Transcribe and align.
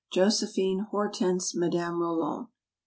JOSEPHINE. 0.11 0.87
HORTENSE. 0.89 1.53
MADAME 1.53 2.01
ROLAND. 2.01 2.47